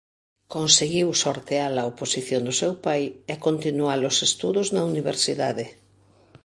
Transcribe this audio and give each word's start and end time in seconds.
Conseguiu 0.55 1.07
sortear 1.23 1.71
a 1.75 1.83
oposición 1.91 2.41
do 2.47 2.53
seu 2.61 2.73
pai 2.85 3.03
e 3.31 3.33
continuar 3.45 3.99
os 4.09 4.17
estudos 4.27 4.67
na 4.75 4.81
universidade. 4.91 5.65